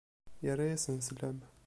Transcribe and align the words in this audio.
Yerra-asen 0.43 0.99
slam. 1.07 1.37